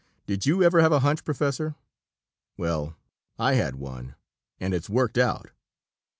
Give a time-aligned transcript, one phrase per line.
[0.25, 1.75] Did you ever have a hunch, Professor?
[2.57, 2.95] Well,
[3.37, 4.15] I had one
[4.59, 5.51] and it's worked out!"